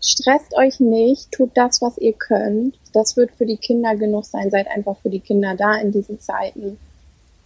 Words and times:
stresst 0.00 0.54
euch 0.54 0.80
nicht, 0.80 1.32
tut 1.32 1.50
das, 1.54 1.82
was 1.82 1.98
ihr 1.98 2.12
könnt. 2.12 2.78
Das 2.92 3.16
wird 3.16 3.32
für 3.32 3.46
die 3.46 3.56
Kinder 3.56 3.96
genug 3.96 4.24
sein. 4.24 4.50
Seid 4.50 4.68
einfach 4.68 4.96
für 4.98 5.10
die 5.10 5.20
Kinder 5.20 5.54
da 5.56 5.76
in 5.76 5.92
diesen 5.92 6.20
Zeiten. 6.20 6.78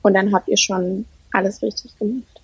Und 0.02 0.14
dann 0.14 0.32
habt 0.34 0.48
ihr 0.48 0.56
schon 0.56 1.06
alles 1.32 1.62
richtig 1.62 1.98
gemacht. 1.98 2.41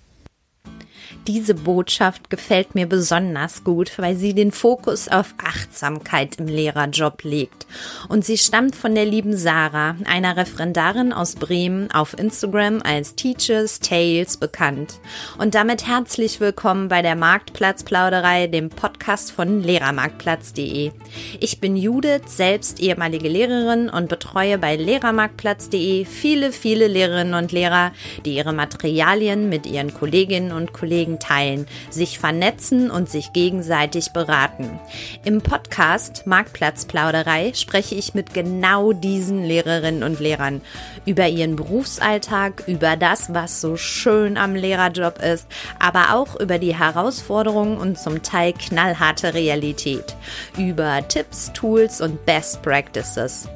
Diese 1.27 1.53
Botschaft 1.53 2.29
gefällt 2.29 2.73
mir 2.75 2.87
besonders 2.87 3.63
gut, 3.63 3.91
weil 3.97 4.15
sie 4.15 4.33
den 4.33 4.51
Fokus 4.51 5.07
auf 5.09 5.35
Achtsamkeit 5.37 6.37
im 6.37 6.47
Lehrerjob 6.47 7.23
legt. 7.23 7.67
Und 8.07 8.25
sie 8.25 8.37
stammt 8.37 8.75
von 8.75 8.95
der 8.95 9.05
lieben 9.05 9.37
Sarah, 9.37 9.95
einer 10.05 10.37
Referendarin 10.37 11.13
aus 11.13 11.35
Bremen, 11.35 11.91
auf 11.91 12.17
Instagram 12.17 12.81
als 12.83 13.15
Teachers 13.15 13.79
Tales 13.79 14.37
bekannt. 14.37 14.99
Und 15.37 15.55
damit 15.55 15.85
herzlich 15.85 16.39
willkommen 16.39 16.87
bei 16.87 17.01
der 17.01 17.15
Marktplatzplauderei, 17.15 18.47
dem 18.47 18.69
Podcast 18.69 19.31
von 19.31 19.61
Lehrermarktplatz.de. 19.61 20.91
Ich 21.39 21.59
bin 21.59 21.75
Judith, 21.75 22.21
selbst 22.27 22.79
ehemalige 22.79 23.29
Lehrerin 23.29 23.89
und 23.89 24.09
betreue 24.09 24.57
bei 24.57 24.75
Lehrermarktplatz.de 24.75 26.05
viele, 26.05 26.51
viele 26.51 26.87
Lehrerinnen 26.87 27.33
und 27.35 27.51
Lehrer, 27.51 27.91
die 28.25 28.35
ihre 28.35 28.53
Materialien 28.53 29.49
mit 29.49 29.65
ihren 29.65 29.93
Kolleginnen 29.93 30.51
und 30.51 30.73
Kollegen 30.73 31.08
Kollegen 31.09 31.19
teilen, 31.19 31.67
sich 31.89 32.19
vernetzen 32.19 32.91
und 32.91 33.09
sich 33.09 33.33
gegenseitig 33.33 34.11
beraten. 34.11 34.79
Im 35.23 35.41
Podcast 35.41 36.27
Marktplatzplauderei 36.27 37.53
spreche 37.55 37.95
ich 37.95 38.13
mit 38.13 38.33
genau 38.33 38.93
diesen 38.93 39.43
Lehrerinnen 39.43 40.03
und 40.03 40.19
Lehrern 40.19 40.61
über 41.05 41.27
ihren 41.27 41.55
Berufsalltag, 41.55 42.63
über 42.67 42.95
das, 42.95 43.33
was 43.33 43.61
so 43.61 43.77
schön 43.77 44.37
am 44.37 44.55
Lehrerjob 44.55 45.19
ist, 45.19 45.47
aber 45.79 46.13
auch 46.13 46.39
über 46.39 46.59
die 46.59 46.77
Herausforderungen 46.77 47.77
und 47.77 47.97
zum 47.97 48.21
Teil 48.21 48.53
knallharte 48.53 49.33
Realität, 49.33 50.15
über 50.57 51.07
Tipps, 51.07 51.51
Tools 51.53 52.01
und 52.01 52.25
Best 52.25 52.61
Practices. 52.61 53.47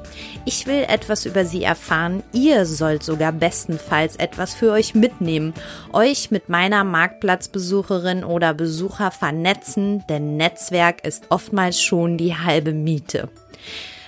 Ich 0.46 0.68
will 0.68 0.84
etwas 0.88 1.26
über 1.26 1.46
sie 1.46 1.64
erfahren. 1.64 2.24
Ihr 2.34 2.66
sollt 2.66 3.04
sogar 3.04 3.32
bestenfalls 3.32 4.16
etwas 4.18 4.54
für 4.54 4.72
euch 4.72 4.94
mitnehmen, 4.94 5.54
euch 5.92 6.32
mit 6.32 6.50
meiner 6.50 6.84
Marktplatzbesucherin 7.44 8.24
oder 8.24 8.54
Besucher 8.54 9.12
vernetzen, 9.12 10.04
denn 10.08 10.38
Netzwerk 10.38 11.06
ist 11.06 11.26
oftmals 11.30 11.82
schon 11.82 12.18
die 12.18 12.36
halbe 12.36 12.74
Miete. 12.74 13.30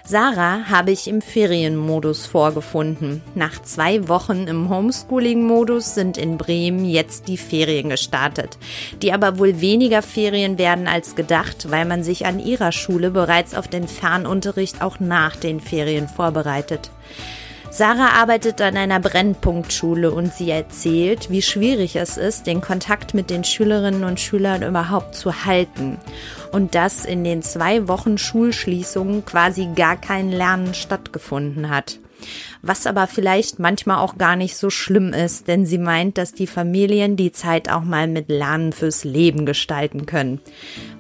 Sarah 0.08 0.66
habe 0.70 0.92
ich 0.92 1.08
im 1.08 1.20
Ferienmodus 1.20 2.28
vorgefunden. 2.28 3.24
Nach 3.34 3.60
zwei 3.64 4.08
Wochen 4.08 4.46
im 4.48 4.70
Homeschooling-Modus 4.70 5.96
sind 5.96 6.18
in 6.18 6.38
Bremen 6.38 6.86
jetzt 6.86 7.28
die 7.28 7.38
Ferien 7.38 7.90
gestartet, 7.90 8.60
die 9.02 9.12
aber 9.12 9.40
wohl 9.40 9.62
weniger 9.62 10.04
Ferien 10.04 10.60
werden 10.60 10.88
als 10.88 11.16
gedacht, 11.16 11.72
weil 11.72 11.86
man 11.86 12.04
sich 12.04 12.28
an 12.28 12.40
ihrer 12.40 12.72
Schule 12.72 13.10
bereits 13.10 13.56
auf 13.56 13.68
den 13.68 13.88
Fernunterricht 13.88 14.84
auch 14.84 15.00
nach 15.00 15.36
den 15.36 15.60
Ferien 15.60 16.08
vorbereitet. 16.08 16.92
Sarah 17.76 18.22
arbeitet 18.22 18.62
an 18.62 18.78
einer 18.78 19.02
Brennpunktschule 19.02 20.10
und 20.10 20.34
sie 20.34 20.50
erzählt, 20.50 21.30
wie 21.30 21.42
schwierig 21.42 21.98
es 21.98 22.16
ist, 22.16 22.48
den 22.48 22.62
Kontakt 22.62 23.14
mit 23.14 23.30
den 23.30 23.44
Schülerinnen 23.44 24.06
und 24.06 24.18
Schülern 24.18 24.64
überhaupt 24.64 25.14
zu 25.14 25.44
halten. 25.44 25.98
Und 26.54 26.74
dass 26.74 27.04
in 27.04 27.26
den 27.26 27.42
zwei 27.42 27.90
Wochen 27.90 28.18
Schulschließungen 28.18 29.26
quasi 29.26 29.68
gar 29.76 29.98
kein 29.98 30.32
Lernen 30.32 30.74
stattgefunden 30.74 31.70
hat. 31.70 32.00
Was 32.62 32.88
aber 32.88 33.08
vielleicht 33.08 33.60
manchmal 33.60 33.98
auch 33.98 34.18
gar 34.18 34.38
nicht 34.38 34.56
so 34.56 34.70
schlimm 34.70 35.12
ist, 35.12 35.50
denn 35.50 35.66
sie 35.66 35.78
meint, 35.78 36.18
dass 36.18 36.32
die 36.32 36.48
Familien 36.48 37.18
die 37.18 37.34
Zeit 37.34 37.70
auch 37.70 37.84
mal 37.84 38.08
mit 38.08 38.30
Lernen 38.30 38.72
fürs 38.72 39.04
Leben 39.04 39.46
gestalten 39.46 40.06
können. 40.06 40.40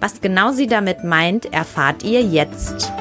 Was 0.01 0.19
genau 0.19 0.51
sie 0.51 0.67
damit 0.67 1.05
meint, 1.05 1.53
erfahrt 1.53 2.03
ihr 2.03 2.21
jetzt. 2.21 2.91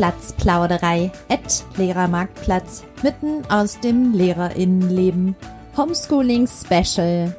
Marktplatzplauderei 0.00 1.12
at 1.28 1.62
Lehrermarktplatz 1.76 2.84
mitten 3.02 3.44
aus 3.50 3.80
dem 3.80 4.14
Lehrerinnenleben. 4.14 5.36
Homeschooling 5.76 6.48
Special. 6.48 7.36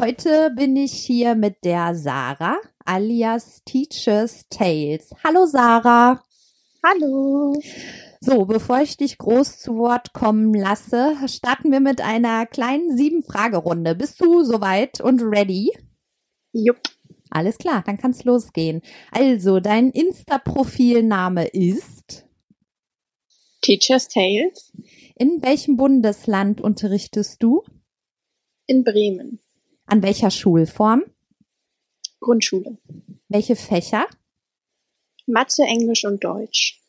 Heute 0.00 0.50
bin 0.56 0.74
ich 0.74 0.92
hier 0.92 1.36
mit 1.36 1.64
der 1.64 1.94
Sarah 1.94 2.56
alias 2.84 3.62
Teachers 3.64 4.46
Tales. 4.50 5.14
Hallo 5.22 5.46
Sarah. 5.46 6.24
Hallo. 6.84 7.54
So, 8.20 8.44
bevor 8.46 8.80
ich 8.80 8.96
dich 8.96 9.16
groß 9.16 9.60
zu 9.60 9.76
Wort 9.76 10.12
kommen 10.12 10.52
lasse, 10.54 11.14
starten 11.28 11.70
wir 11.70 11.80
mit 11.80 12.00
einer 12.00 12.46
kleinen 12.46 12.96
sieben 12.96 13.22
Fragerunde. 13.22 13.94
Bist 13.94 14.20
du 14.20 14.42
soweit 14.42 15.00
und 15.00 15.22
ready? 15.22 15.70
Jupp. 16.52 16.80
Alles 17.30 17.58
klar, 17.58 17.82
dann 17.86 17.96
kann's 17.96 18.24
losgehen. 18.24 18.82
Also, 19.12 19.60
dein 19.60 19.90
Insta-Profilname 19.90 21.46
ist 21.46 22.26
Teacher's 23.62 24.08
Tales. 24.08 24.72
In 25.16 25.42
welchem 25.42 25.76
Bundesland 25.76 26.60
unterrichtest 26.60 27.42
du? 27.42 27.62
In 28.66 28.84
Bremen. 28.84 29.38
An 29.86 30.02
welcher 30.02 30.30
Schulform? 30.30 31.04
Grundschule. 32.20 32.78
Welche 33.28 33.56
Fächer? 33.56 34.06
Mathe, 35.26 35.62
Englisch 35.62 36.04
und 36.04 36.24
Deutsch. 36.24 36.80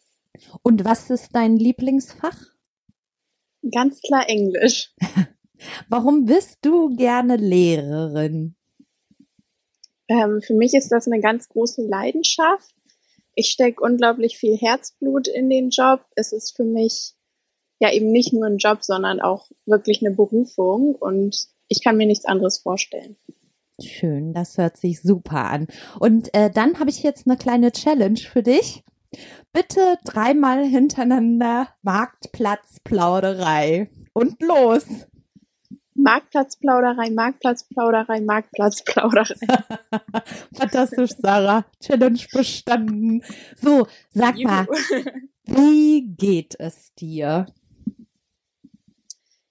Und 0.63 0.85
was 0.85 1.09
ist 1.09 1.35
dein 1.35 1.57
Lieblingsfach? 1.57 2.37
Ganz 3.71 4.01
klar 4.01 4.27
Englisch. 4.27 4.93
Warum 5.89 6.25
bist 6.25 6.59
du 6.63 6.95
gerne 6.95 7.35
Lehrerin? 7.35 8.55
Ähm, 10.11 10.41
für 10.41 10.53
mich 10.53 10.73
ist 10.73 10.91
das 10.91 11.07
eine 11.07 11.21
ganz 11.21 11.47
große 11.47 11.87
Leidenschaft. 11.87 12.75
Ich 13.33 13.47
stecke 13.47 13.81
unglaublich 13.81 14.37
viel 14.37 14.57
Herzblut 14.57 15.29
in 15.29 15.49
den 15.49 15.69
Job. 15.69 16.01
Es 16.15 16.33
ist 16.33 16.53
für 16.55 16.65
mich 16.65 17.13
ja 17.79 17.91
eben 17.91 18.11
nicht 18.11 18.33
nur 18.33 18.45
ein 18.45 18.57
Job, 18.57 18.83
sondern 18.83 19.21
auch 19.21 19.49
wirklich 19.65 20.05
eine 20.05 20.13
Berufung 20.13 20.93
und 20.95 21.47
ich 21.67 21.83
kann 21.83 21.97
mir 21.97 22.05
nichts 22.05 22.25
anderes 22.25 22.59
vorstellen. 22.59 23.15
Schön, 23.81 24.33
das 24.33 24.57
hört 24.57 24.75
sich 24.77 25.01
super 25.01 25.49
an. 25.49 25.67
Und 25.99 26.33
äh, 26.35 26.51
dann 26.51 26.79
habe 26.79 26.89
ich 26.89 27.03
jetzt 27.03 27.25
eine 27.25 27.37
kleine 27.37 27.71
Challenge 27.71 28.19
für 28.19 28.43
dich. 28.43 28.83
Bitte 29.53 29.95
dreimal 30.03 30.65
hintereinander 30.65 31.69
Marktplatzplauderei. 31.81 33.89
Und 34.13 34.41
los! 34.41 34.85
Marktplatzplauderei, 36.01 37.11
Marktplatzplauderei, 37.11 38.21
Marktplatzplauderei. 38.21 39.35
Fantastisch, 40.57 41.11
Sarah. 41.17 41.65
Challenge 41.79 42.25
bestanden. 42.33 43.23
So, 43.55 43.87
sag 44.09 44.37
Juhu. 44.37 44.51
mal, 44.51 44.67
wie 45.45 46.07
geht 46.17 46.55
es 46.59 46.93
dir? 46.95 47.45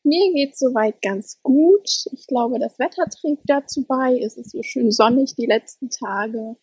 Mir 0.03 0.33
geht 0.33 0.56
soweit 0.56 1.00
ganz 1.03 1.41
gut. 1.43 1.89
Ich 2.12 2.27
glaube, 2.27 2.59
das 2.59 2.78
Wetter 2.78 3.05
trägt 3.05 3.43
dazu 3.44 3.84
bei. 3.87 4.19
Es 4.19 4.37
ist 4.37 4.50
so 4.50 4.62
schön 4.62 4.91
sonnig 4.91 5.37
die 5.37 5.47
letzten 5.47 5.89
Tage. 5.91 6.56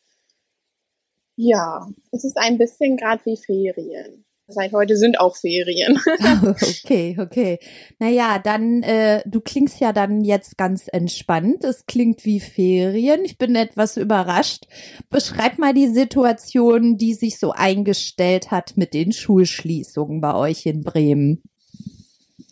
Ja, 1.36 1.88
es 2.12 2.24
ist 2.24 2.38
ein 2.38 2.58
bisschen 2.58 2.98
gerade 2.98 3.24
wie 3.26 3.38
Ferien. 3.38 4.26
Seit 4.50 4.72
heute 4.72 4.96
sind 4.96 5.20
auch 5.20 5.36
Ferien. 5.36 6.00
okay, 6.46 7.18
okay. 7.20 7.60
Naja, 8.00 8.40
dann, 8.40 8.82
äh, 8.82 9.22
du 9.26 9.42
klingst 9.42 9.82
ja 9.82 9.92
dann 9.92 10.24
jetzt 10.24 10.58
ganz 10.58 10.88
entspannt. 10.88 11.66
Es 11.66 11.86
klingt 11.86 12.24
wie 12.24 12.40
Ferien. 12.40 13.26
Ich 13.26 13.38
bin 13.38 13.56
etwas 13.58 13.98
überrascht. 13.98 14.66
Beschreib 15.10 15.58
mal 15.58 15.74
die 15.74 15.88
Situation, 15.88 16.98
die 16.98 17.14
sich 17.14 17.40
so 17.40 17.52
eingestellt 17.52 18.50
hat 18.50 18.78
mit 18.78 18.94
den 18.94 19.12
Schulschließungen 19.12 20.22
bei 20.22 20.34
euch 20.34 20.66
in 20.66 20.82
Bremen. 20.82 21.44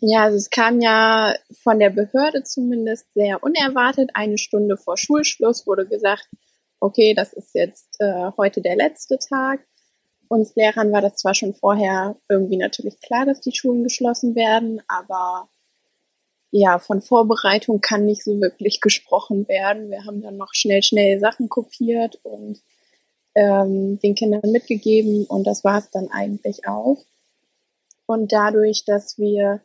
Ja, 0.00 0.24
also 0.24 0.36
es 0.36 0.50
kam 0.50 0.82
ja 0.82 1.34
von 1.62 1.78
der 1.78 1.90
Behörde 1.90 2.42
zumindest 2.42 3.06
sehr 3.14 3.42
unerwartet. 3.42 4.10
Eine 4.12 4.36
Stunde 4.36 4.76
vor 4.76 4.98
Schulschluss 4.98 5.66
wurde 5.66 5.86
gesagt, 5.86 6.28
okay, 6.78 7.14
das 7.14 7.32
ist 7.32 7.54
jetzt 7.54 7.96
äh, 8.00 8.30
heute 8.36 8.60
der 8.60 8.76
letzte 8.76 9.16
Tag. 9.18 9.60
Uns 10.28 10.54
Lehrern 10.56 10.92
war 10.92 11.00
das 11.00 11.16
zwar 11.16 11.34
schon 11.34 11.54
vorher 11.54 12.16
irgendwie 12.28 12.56
natürlich 12.56 13.00
klar, 13.00 13.26
dass 13.26 13.40
die 13.40 13.54
Schulen 13.54 13.84
geschlossen 13.84 14.34
werden, 14.34 14.82
aber 14.88 15.48
ja, 16.50 16.78
von 16.78 17.02
Vorbereitung 17.02 17.80
kann 17.80 18.06
nicht 18.06 18.24
so 18.24 18.40
wirklich 18.40 18.80
gesprochen 18.80 19.46
werden. 19.48 19.90
Wir 19.90 20.04
haben 20.04 20.22
dann 20.22 20.36
noch 20.36 20.54
schnell, 20.54 20.82
schnell 20.82 21.20
Sachen 21.20 21.48
kopiert 21.48 22.18
und 22.22 22.62
ähm, 23.34 23.98
den 23.98 24.14
Kindern 24.14 24.50
mitgegeben 24.50 25.26
und 25.26 25.46
das 25.46 25.64
war 25.64 25.78
es 25.78 25.90
dann 25.90 26.08
eigentlich 26.10 26.66
auch. 26.66 27.04
Und 28.06 28.32
dadurch, 28.32 28.84
dass 28.84 29.18
wir 29.18 29.60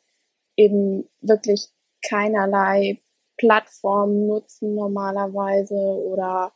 eben 0.57 1.07
wirklich 1.21 1.69
keinerlei 2.07 2.99
Plattformen 3.37 4.27
nutzen 4.27 4.75
normalerweise 4.75 5.75
oder 5.75 6.51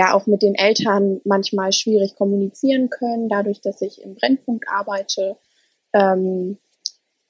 ja 0.00 0.14
auch 0.14 0.26
mit 0.26 0.40
den 0.42 0.54
Eltern 0.54 1.20
manchmal 1.24 1.72
schwierig 1.72 2.16
kommunizieren 2.16 2.88
können, 2.88 3.28
dadurch, 3.28 3.60
dass 3.60 3.82
ich 3.82 4.02
im 4.02 4.14
Brennpunkt 4.14 4.64
arbeite, 4.68 5.36
ähm, 5.92 6.58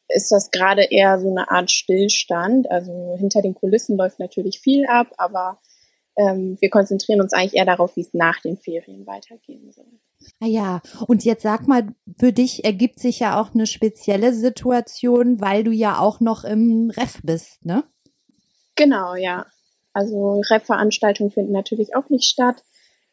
ist 0.08 0.30
das 0.30 0.50
gerade 0.50 0.84
eher 0.84 1.18
so 1.18 1.30
eine 1.30 1.50
Art 1.50 1.70
Stillstand. 1.70 2.70
Also 2.70 3.16
hinter 3.18 3.42
den 3.42 3.54
Kulissen 3.54 3.96
läuft 3.96 4.20
natürlich 4.20 4.60
viel 4.60 4.86
ab, 4.86 5.08
aber 5.18 5.60
ähm, 6.16 6.58
wir 6.60 6.70
konzentrieren 6.70 7.20
uns 7.20 7.32
eigentlich 7.32 7.56
eher 7.56 7.64
darauf, 7.64 7.96
wie 7.96 8.02
es 8.02 8.14
nach 8.14 8.40
den 8.40 8.56
Ferien 8.56 9.06
weitergehen 9.06 9.72
soll. 9.72 9.90
Ah 10.38 10.46
ja, 10.46 10.80
und 11.08 11.24
jetzt 11.24 11.42
sag 11.42 11.66
mal, 11.66 11.88
für 12.18 12.32
dich 12.32 12.64
ergibt 12.64 13.00
sich 13.00 13.20
ja 13.20 13.40
auch 13.40 13.54
eine 13.54 13.66
spezielle 13.66 14.32
Situation, 14.32 15.40
weil 15.40 15.64
du 15.64 15.72
ja 15.72 15.98
auch 15.98 16.20
noch 16.20 16.44
im 16.44 16.90
Ref 16.90 17.20
bist, 17.24 17.64
ne? 17.64 17.84
Genau, 18.76 19.14
ja. 19.14 19.46
Also 19.92 20.40
Ref-Veranstaltungen 20.50 21.30
finden 21.30 21.52
natürlich 21.52 21.94
auch 21.96 22.08
nicht 22.08 22.24
statt. 22.24 22.62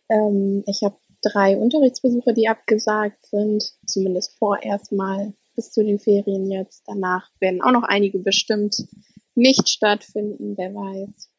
Ähm, 0.10 0.64
ich 0.68 0.84
habe 0.84 0.98
drei 1.22 1.58
Unterrichtsbesuche, 1.58 2.34
die 2.34 2.48
abgesagt 2.48 3.26
sind, 3.26 3.64
zumindest 3.86 4.38
vorerst 4.38 4.92
mal 4.92 5.34
bis 5.56 5.72
zu 5.72 5.84
den 5.84 6.00
Ferien 6.00 6.50
jetzt. 6.52 6.84
Danach 6.86 7.30
werden 7.40 7.62
auch 7.62 7.72
noch 7.72 7.84
einige 7.84 8.20
bestimmt 8.20 8.88
nicht 9.36 9.70
stattfinden, 9.70 10.56
wer 10.58 10.74
weiß. 10.74 11.30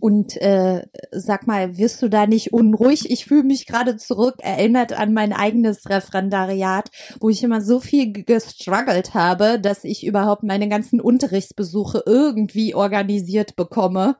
Und 0.00 0.36
äh, 0.40 0.82
sag 1.12 1.46
mal, 1.46 1.78
wirst 1.78 2.02
du 2.02 2.08
da 2.08 2.26
nicht 2.26 2.52
unruhig? 2.52 3.10
Ich 3.10 3.24
fühle 3.24 3.44
mich 3.44 3.66
gerade 3.66 3.96
zurück 3.96 4.36
erinnert 4.40 4.92
an 4.92 5.12
mein 5.14 5.32
eigenes 5.32 5.88
Referendariat, 5.88 6.90
wo 7.20 7.30
ich 7.30 7.42
immer 7.42 7.60
so 7.60 7.80
viel 7.80 8.12
gestruggelt 8.12 9.14
habe, 9.14 9.58
dass 9.58 9.84
ich 9.84 10.06
überhaupt 10.06 10.42
meine 10.42 10.68
ganzen 10.68 11.00
Unterrichtsbesuche 11.00 12.02
irgendwie 12.06 12.74
organisiert 12.74 13.56
bekomme. 13.56 14.16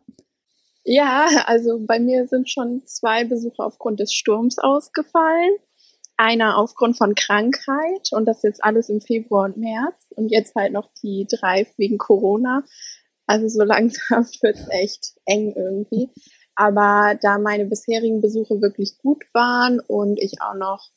Ja, 0.84 1.28
also 1.46 1.80
bei 1.80 1.98
mir 1.98 2.26
sind 2.26 2.50
schon 2.50 2.82
zwei 2.84 3.24
Besuche 3.24 3.62
aufgrund 3.62 4.00
des 4.00 4.12
Sturms 4.12 4.58
ausgefallen. 4.58 5.56
Einer 6.16 6.58
aufgrund 6.58 6.96
von 6.96 7.14
Krankheit 7.14 8.10
und 8.12 8.26
das 8.26 8.42
jetzt 8.42 8.62
alles 8.62 8.88
im 8.88 9.00
Februar 9.00 9.46
und 9.46 9.56
März 9.56 10.06
und 10.10 10.28
jetzt 10.28 10.54
halt 10.54 10.72
noch 10.72 10.88
die 11.02 11.26
drei 11.28 11.66
wegen 11.76 11.98
Corona. 11.98 12.62
Also 13.26 13.48
so 13.48 13.62
langsam 13.64 14.26
wird 14.42 14.56
es 14.56 14.68
echt 14.70 15.14
eng 15.24 15.54
irgendwie. 15.56 16.10
Aber 16.56 17.18
da 17.20 17.38
meine 17.38 17.66
bisherigen 17.66 18.20
Besuche 18.20 18.60
wirklich 18.60 18.98
gut 18.98 19.24
waren 19.32 19.80
und 19.80 20.20
ich 20.20 20.40
auch 20.40 20.54
noch 20.54 20.90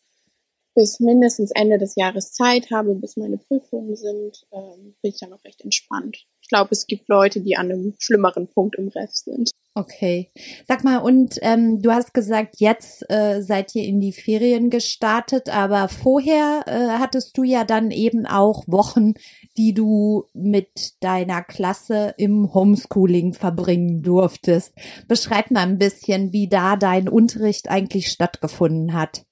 bis 0.75 0.99
mindestens 0.99 1.49
Ende 1.55 1.79
des 1.79 1.95
Jahres 1.95 2.33
Zeit 2.33 2.69
habe, 2.69 2.93
bis 2.93 3.17
meine 3.17 3.37
Prüfungen 3.37 3.95
sind, 3.95 4.45
ähm, 4.51 4.95
bin 5.01 5.11
ich 5.11 5.19
ja 5.19 5.27
noch 5.27 5.43
recht 5.43 5.61
entspannt. 5.61 6.27
Ich 6.47 6.49
glaube, 6.49 6.69
es 6.71 6.87
gibt 6.87 7.09
Leute, 7.09 7.41
die 7.41 7.57
an 7.57 7.69
einem 7.69 7.93
schlimmeren 7.99 8.47
Punkt 8.47 8.77
im 8.77 8.87
Ref 8.87 9.11
sind. 9.11 9.51
Okay. 9.75 10.29
Sag 10.65 10.85
mal, 10.85 10.99
und 10.99 11.39
ähm, 11.41 11.81
du 11.81 11.91
hast 11.91 12.13
gesagt, 12.13 12.55
jetzt 12.59 13.03
äh, 13.09 13.41
seid 13.41 13.75
ihr 13.75 13.83
in 13.83 13.99
die 13.99 14.13
Ferien 14.13 14.69
gestartet, 14.69 15.49
aber 15.49 15.89
vorher 15.89 16.63
äh, 16.65 16.99
hattest 16.99 17.37
du 17.37 17.43
ja 17.43 17.65
dann 17.65 17.91
eben 17.91 18.25
auch 18.25 18.63
Wochen, 18.65 19.15
die 19.57 19.73
du 19.73 20.23
mit 20.31 20.93
deiner 21.01 21.43
Klasse 21.43 22.15
im 22.17 22.53
Homeschooling 22.53 23.33
verbringen 23.33 24.01
durftest. 24.01 24.73
Beschreib 25.09 25.51
mal 25.51 25.63
ein 25.63 25.77
bisschen, 25.77 26.31
wie 26.31 26.47
da 26.47 26.77
dein 26.77 27.09
Unterricht 27.09 27.69
eigentlich 27.69 28.07
stattgefunden 28.07 28.93
hat. 28.93 29.25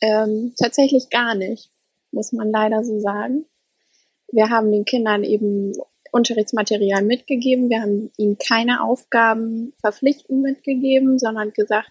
Ähm, 0.00 0.54
tatsächlich 0.62 1.10
gar 1.10 1.34
nicht, 1.34 1.72
muss 2.12 2.30
man 2.30 2.52
leider 2.52 2.84
so 2.84 3.00
sagen. 3.00 3.46
Wir 4.30 4.48
haben 4.48 4.70
den 4.70 4.84
Kindern 4.84 5.24
eben 5.24 5.72
Unterrichtsmaterial 6.14 7.02
mitgegeben. 7.02 7.68
Wir 7.68 7.82
haben 7.82 8.12
ihnen 8.16 8.38
keine 8.38 8.84
Aufgaben 8.84 9.72
verpflichtend 9.80 10.42
mitgegeben, 10.42 11.18
sondern 11.18 11.52
gesagt, 11.52 11.90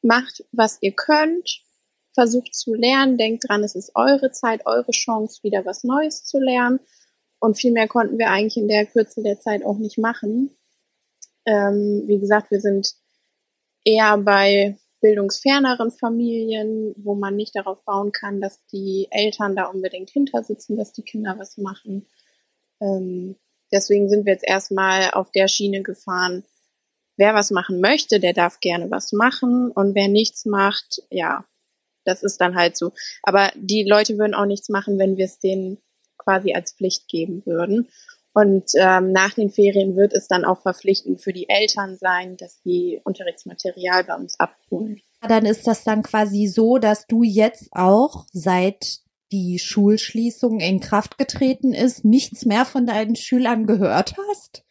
macht, 0.00 0.44
was 0.52 0.78
ihr 0.80 0.92
könnt, 0.92 1.62
versucht 2.14 2.54
zu 2.54 2.72
lernen, 2.74 3.18
denkt 3.18 3.44
dran, 3.46 3.62
es 3.62 3.74
ist 3.74 3.92
eure 3.94 4.30
Zeit, 4.30 4.62
eure 4.64 4.92
Chance, 4.92 5.42
wieder 5.42 5.66
was 5.66 5.84
Neues 5.84 6.24
zu 6.24 6.38
lernen. 6.38 6.80
Und 7.38 7.58
viel 7.58 7.72
mehr 7.72 7.86
konnten 7.86 8.18
wir 8.18 8.30
eigentlich 8.30 8.56
in 8.56 8.68
der 8.68 8.86
Kürze 8.86 9.22
der 9.22 9.38
Zeit 9.38 9.62
auch 9.62 9.76
nicht 9.76 9.98
machen. 9.98 10.56
Ähm, 11.44 12.04
wie 12.06 12.20
gesagt, 12.20 12.50
wir 12.50 12.60
sind 12.60 12.94
eher 13.84 14.16
bei 14.16 14.78
bildungsferneren 15.02 15.90
Familien, 15.90 16.94
wo 16.96 17.14
man 17.14 17.36
nicht 17.36 17.54
darauf 17.54 17.84
bauen 17.84 18.10
kann, 18.10 18.40
dass 18.40 18.64
die 18.68 19.08
Eltern 19.10 19.54
da 19.54 19.66
unbedingt 19.66 20.08
hintersitzen, 20.08 20.78
dass 20.78 20.94
die 20.94 21.02
Kinder 21.02 21.34
was 21.38 21.58
machen. 21.58 22.06
Ähm, 22.84 23.36
deswegen 23.72 24.08
sind 24.08 24.26
wir 24.26 24.32
jetzt 24.34 24.46
erstmal 24.46 25.10
auf 25.12 25.30
der 25.30 25.48
Schiene 25.48 25.82
gefahren. 25.82 26.44
Wer 27.16 27.34
was 27.34 27.50
machen 27.50 27.80
möchte, 27.80 28.20
der 28.20 28.32
darf 28.32 28.60
gerne 28.60 28.90
was 28.90 29.12
machen. 29.12 29.70
Und 29.70 29.94
wer 29.94 30.08
nichts 30.08 30.44
macht, 30.44 31.02
ja, 31.10 31.44
das 32.04 32.22
ist 32.22 32.40
dann 32.40 32.56
halt 32.56 32.76
so. 32.76 32.92
Aber 33.22 33.50
die 33.56 33.84
Leute 33.84 34.18
würden 34.18 34.34
auch 34.34 34.46
nichts 34.46 34.68
machen, 34.68 34.98
wenn 34.98 35.16
wir 35.16 35.24
es 35.24 35.38
denen 35.38 35.78
quasi 36.18 36.52
als 36.54 36.72
Pflicht 36.72 37.08
geben 37.08 37.42
würden. 37.46 37.88
Und 38.34 38.72
ähm, 38.74 39.12
nach 39.12 39.32
den 39.34 39.48
Ferien 39.48 39.94
wird 39.96 40.12
es 40.12 40.26
dann 40.26 40.44
auch 40.44 40.60
verpflichtend 40.60 41.20
für 41.22 41.32
die 41.32 41.48
Eltern 41.48 41.96
sein, 41.96 42.36
dass 42.36 42.60
sie 42.64 43.00
Unterrichtsmaterial 43.04 44.02
bei 44.02 44.16
uns 44.16 44.38
abholen. 44.40 45.00
Dann 45.20 45.46
ist 45.46 45.68
das 45.68 45.84
dann 45.84 46.02
quasi 46.02 46.48
so, 46.48 46.78
dass 46.78 47.06
du 47.06 47.22
jetzt 47.22 47.68
auch 47.70 48.26
seit 48.32 49.03
die 49.32 49.58
Schulschließung 49.58 50.60
in 50.60 50.80
Kraft 50.80 51.18
getreten 51.18 51.72
ist, 51.72 52.04
nichts 52.04 52.44
mehr 52.44 52.64
von 52.64 52.86
deinen 52.86 53.16
Schülern 53.16 53.66
gehört 53.66 54.14
hast? 54.28 54.64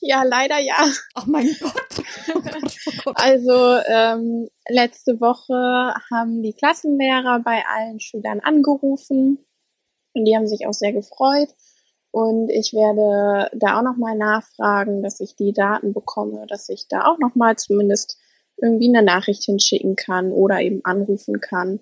Ja, 0.00 0.22
leider 0.22 0.58
ja. 0.58 0.86
Ach 1.14 1.26
mein 1.26 1.48
Gott. 1.60 1.72
Oh 2.34 2.40
Gott, 2.40 2.76
oh 2.86 2.90
Gott. 3.04 3.16
Also 3.16 3.76
ähm, 3.86 4.48
letzte 4.68 5.20
Woche 5.20 5.94
haben 6.10 6.42
die 6.42 6.54
Klassenlehrer 6.54 7.40
bei 7.44 7.62
allen 7.66 8.00
Schülern 8.00 8.40
angerufen 8.40 9.38
und 10.12 10.24
die 10.24 10.34
haben 10.34 10.48
sich 10.48 10.66
auch 10.66 10.72
sehr 10.72 10.92
gefreut. 10.92 11.50
Und 12.10 12.50
ich 12.50 12.72
werde 12.72 13.50
da 13.56 13.78
auch 13.78 13.82
nochmal 13.82 14.16
nachfragen, 14.16 15.02
dass 15.02 15.20
ich 15.20 15.36
die 15.36 15.52
Daten 15.52 15.92
bekomme, 15.92 16.46
dass 16.48 16.68
ich 16.68 16.88
da 16.88 17.04
auch 17.04 17.18
nochmal 17.18 17.56
zumindest 17.56 18.18
irgendwie 18.56 18.88
eine 18.88 19.04
Nachricht 19.04 19.44
hinschicken 19.44 19.96
kann 19.96 20.32
oder 20.32 20.60
eben 20.60 20.84
anrufen 20.84 21.40
kann, 21.40 21.80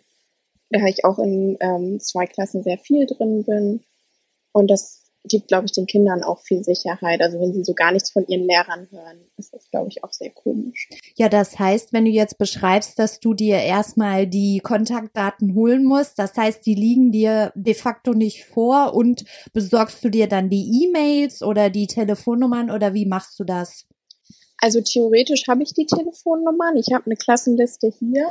da 0.75 0.87
ich 0.87 1.05
auch 1.05 1.19
in 1.19 1.56
ähm, 1.61 2.00
zwei 2.00 2.26
Klassen 2.26 2.62
sehr 2.62 2.79
viel 2.79 3.06
drin 3.06 3.44
bin. 3.44 3.85
Und 4.53 4.71
das 4.71 5.05
gibt, 5.26 5.49
glaube 5.49 5.67
ich, 5.67 5.73
den 5.73 5.87
Kindern 5.87 6.23
auch 6.23 6.41
viel 6.41 6.62
Sicherheit. 6.62 7.23
Also 7.23 7.41
wenn 7.41 7.55
sie 7.55 7.65
so 7.65 7.73
gar 7.75 7.93
nichts 7.93 8.11
von 8.11 8.26
ihren 8.26 8.47
Lehrern 8.47 8.88
hören, 8.91 9.25
ist 9.38 9.55
das, 9.55 9.71
glaube 9.71 9.88
ich, 9.88 10.05
auch 10.05 10.12
sehr 10.12 10.31
komisch. 10.31 10.88
Ja, 11.17 11.29
das 11.29 11.59
heißt, 11.59 11.93
wenn 11.93 12.05
du 12.05 12.11
jetzt 12.11 12.37
beschreibst, 12.37 12.99
dass 12.99 13.21
du 13.21 13.32
dir 13.32 13.56
erstmal 13.56 14.26
die 14.26 14.61
Kontaktdaten 14.62 15.55
holen 15.55 15.85
musst, 15.85 16.19
das 16.19 16.37
heißt, 16.37 16.67
die 16.67 16.75
liegen 16.75 17.11
dir 17.11 17.53
de 17.55 17.75
facto 17.75 18.12
nicht 18.12 18.44
vor 18.44 18.94
und 18.94 19.25
besorgst 19.53 20.05
du 20.05 20.11
dir 20.11 20.29
dann 20.29 20.50
die 20.50 20.85
E-Mails 20.85 21.43
oder 21.43 21.70
die 21.70 21.87
Telefonnummern 21.87 22.70
oder 22.70 22.93
wie 22.93 23.06
machst 23.06 23.39
du 23.41 23.44
das? 23.44 23.87
Also 24.58 24.81
theoretisch 24.82 25.46
habe 25.48 25.63
ich 25.63 25.72
die 25.72 25.87
Telefonnummern. 25.87 26.77
Ich 26.77 26.93
habe 26.93 27.06
eine 27.06 27.17
Klassenliste 27.17 27.93
hier. 27.98 28.27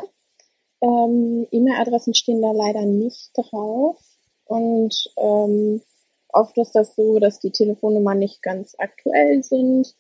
Ähm, 0.83 1.47
E-Mail-Adressen 1.49 2.13
stehen 2.13 2.41
da 2.41 2.51
leider 2.51 2.85
nicht 2.85 3.31
drauf. 3.35 3.97
Und 4.45 4.93
ähm, 5.17 5.81
oft 6.29 6.57
ist 6.57 6.73
das 6.73 6.95
so, 6.95 7.19
dass 7.19 7.39
die 7.39 7.51
Telefonnummern 7.51 8.19
nicht 8.19 8.41
ganz 8.41 8.75
aktuell 8.77 9.41
sind. 9.43 9.95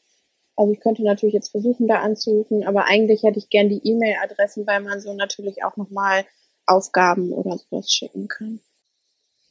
Also 0.55 0.73
ich 0.73 0.81
könnte 0.81 1.03
natürlich 1.03 1.33
jetzt 1.33 1.49
versuchen, 1.49 1.87
da 1.87 2.01
anzurufen, 2.01 2.67
aber 2.67 2.85
eigentlich 2.85 3.23
hätte 3.23 3.39
ich 3.39 3.49
gern 3.49 3.69
die 3.69 3.81
E-Mail-Adressen, 3.83 4.67
weil 4.67 4.81
man 4.81 4.99
so 4.99 5.13
natürlich 5.13 5.63
auch 5.63 5.77
nochmal 5.77 6.25
Aufgaben 6.67 7.31
oder 7.31 7.57
sowas 7.57 7.91
schicken 7.91 8.27
kann. 8.27 8.59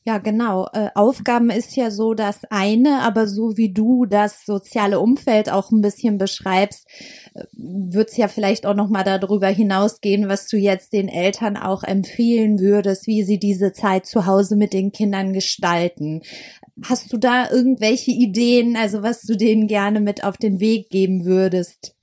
Ja, 0.04 0.18
genau. 0.18 0.66
Äh, 0.72 0.88
Aufgaben 0.96 1.48
ist 1.48 1.76
ja 1.76 1.92
so 1.92 2.14
das 2.14 2.40
eine, 2.50 3.02
aber 3.02 3.28
so 3.28 3.56
wie 3.56 3.72
du 3.72 4.04
das 4.04 4.44
soziale 4.44 4.98
Umfeld 4.98 5.48
auch 5.48 5.70
ein 5.70 5.80
bisschen 5.80 6.18
beschreibst, 6.18 6.88
äh, 7.34 7.44
wird 7.52 8.10
es 8.10 8.16
ja 8.16 8.26
vielleicht 8.26 8.66
auch 8.66 8.74
noch 8.74 8.88
mal 8.88 9.04
darüber 9.04 9.46
hinausgehen, 9.46 10.28
was 10.28 10.48
du 10.48 10.56
jetzt 10.56 10.92
den 10.92 11.08
Eltern 11.08 11.56
auch 11.56 11.84
empfehlen 11.84 12.58
würdest, 12.58 13.06
wie 13.06 13.22
sie 13.22 13.38
diese 13.38 13.72
Zeit 13.72 14.06
zu 14.06 14.26
Hause 14.26 14.56
mit 14.56 14.72
den 14.72 14.90
Kindern 14.90 15.32
gestalten. 15.32 16.22
Hast 16.82 17.12
du 17.12 17.16
da 17.16 17.48
irgendwelche 17.48 18.10
Ideen, 18.10 18.76
also 18.76 19.04
was 19.04 19.22
du 19.22 19.36
denen 19.36 19.68
gerne 19.68 20.00
mit 20.00 20.24
auf 20.24 20.36
den 20.36 20.58
Weg 20.58 20.90
geben 20.90 21.24
würdest? 21.24 21.94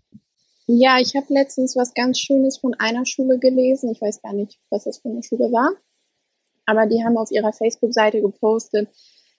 Ja, 0.68 1.00
ich 1.02 1.16
habe 1.18 1.34
letztens 1.34 1.76
was 1.76 1.94
ganz 1.94 2.20
Schönes 2.20 2.60
von 2.60 2.76
einer 2.76 3.06
Schule 3.06 3.40
gelesen. 3.40 3.92
Ich 3.92 4.00
weiß 4.00 4.22
gar 4.22 4.34
nicht, 4.34 4.58
was 4.70 4.86
das 4.86 5.00
für 5.00 5.10
eine 5.10 5.24
Schule 5.24 5.52
war 5.52 5.72
aber 6.70 6.86
die 6.86 7.04
haben 7.04 7.18
auf 7.18 7.32
ihrer 7.32 7.52
Facebook-Seite 7.52 8.22
gepostet, 8.22 8.90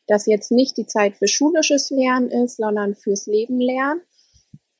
dass 0.09 0.27
jetzt 0.27 0.51
nicht 0.51 0.77
die 0.77 0.87
Zeit 0.87 1.17
für 1.17 1.29
schulisches 1.29 1.91
Lernen 1.91 2.29
ist, 2.29 2.57
sondern 2.57 2.97
fürs 2.97 3.27
Leben 3.27 3.61
lernen. 3.61 4.01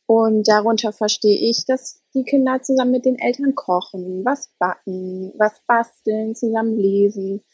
Und 0.07 0.49
darunter 0.49 0.93
verstehe 0.93 1.39
ich, 1.39 1.65
dass 1.67 2.03
die 2.15 2.25
Kinder 2.25 2.61
zusammen 2.63 2.91
mit 2.91 3.05
den 3.05 3.17
Eltern 3.17 3.55
kochen, 3.55 4.25
was 4.25 4.51
backen, 4.59 5.33
was 5.39 5.63
basteln, 5.69 6.35
zusammen 6.35 6.77
lesen. 6.77 7.45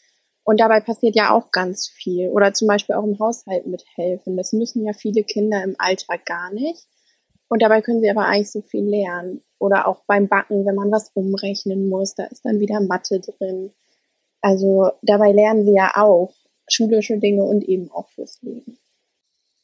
Und 0.43 0.59
dabei 0.59 0.79
passiert 0.79 1.15
ja 1.15 1.29
auch 1.29 1.51
ganz 1.51 1.87
viel. 1.87 2.29
Oder 2.29 2.53
zum 2.53 2.67
Beispiel 2.67 2.95
auch 2.95 3.03
im 3.03 3.19
Haushalt 3.19 3.67
mithelfen. 3.67 4.35
Das 4.35 4.53
müssen 4.53 4.83
ja 4.83 4.93
viele 4.93 5.23
Kinder 5.23 5.63
im 5.63 5.75
Alltag 5.77 6.25
gar 6.25 6.51
nicht. 6.51 6.87
Und 7.47 7.61
dabei 7.61 7.81
können 7.81 8.01
sie 8.01 8.09
aber 8.09 8.25
eigentlich 8.25 8.51
so 8.51 8.61
viel 8.61 8.85
lernen. 8.85 9.43
Oder 9.59 9.87
auch 9.87 10.03
beim 10.07 10.27
Backen, 10.27 10.65
wenn 10.65 10.75
man 10.75 10.91
was 10.91 11.11
umrechnen 11.13 11.87
muss, 11.87 12.15
da 12.15 12.23
ist 12.23 12.43
dann 12.43 12.59
wieder 12.59 12.79
Mathe 12.79 13.19
drin. 13.19 13.71
Also 14.41 14.91
dabei 15.01 15.31
lernen 15.31 15.65
wir 15.65 15.73
ja 15.73 15.91
auch. 15.95 16.33
schulische 16.69 17.17
Dinge 17.17 17.43
und 17.43 17.63
eben 17.63 17.89
auch 17.91 18.09
fürs 18.09 18.41
Leben. 18.41 18.77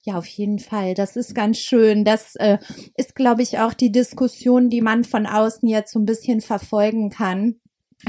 Ja, 0.05 0.17
auf 0.17 0.25
jeden 0.25 0.59
Fall. 0.59 0.93
Das 0.93 1.15
ist 1.15 1.33
ganz 1.35 1.57
schön. 1.59 2.05
Das 2.05 2.35
äh, 2.35 2.57
ist, 2.95 3.15
glaube 3.15 3.41
ich, 3.41 3.59
auch 3.59 3.73
die 3.73 3.91
Diskussion, 3.91 4.69
die 4.69 4.81
man 4.81 5.03
von 5.03 5.25
außen 5.25 5.67
jetzt 5.67 5.93
so 5.93 5.99
ein 5.99 6.05
bisschen 6.05 6.41
verfolgen 6.41 7.09
kann 7.09 7.59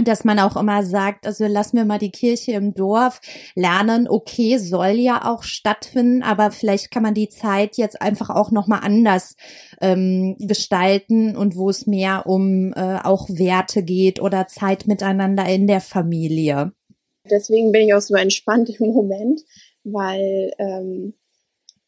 dass 0.03 0.25
man 0.25 0.39
auch 0.39 0.57
immer 0.57 0.83
sagt, 0.83 1.27
also 1.27 1.47
lassen 1.47 1.77
wir 1.77 1.85
mal 1.85 1.99
die 1.99 2.11
Kirche 2.11 2.53
im 2.53 2.75
Dorf 2.75 3.21
lernen. 3.55 4.09
Okay, 4.09 4.59
soll 4.59 4.99
ja 4.99 5.31
auch 5.31 5.43
stattfinden, 5.45 6.23
aber 6.23 6.51
vielleicht 6.51 6.91
kann 6.91 7.03
man 7.03 7.15
die 7.15 7.29
Zeit 7.29 7.77
jetzt 7.77 8.03
einfach 8.03 8.31
auch 8.31 8.51
noch 8.51 8.67
mal 8.67 8.81
anders 8.81 9.37
ähm, 9.81 10.37
gestalten 10.41 11.37
und 11.37 11.57
wo 11.57 11.71
es 11.71 11.87
mehr 11.87 12.27
um 12.27 12.73
äh, 12.73 12.99
auch 13.03 13.29
Werte 13.29 13.83
geht 13.83 14.21
oder 14.21 14.49
Zeit 14.49 14.87
miteinander 14.87 15.47
in 15.47 15.67
der 15.67 15.81
Familie. 15.81 16.73
Deswegen 17.31 17.73
bin 17.73 17.83
ich 17.83 17.95
auch 17.95 18.01
so 18.01 18.15
entspannt 18.17 18.71
im 18.81 18.89
Moment, 18.89 19.43
weil 19.85 20.53
ähm, 20.59 21.15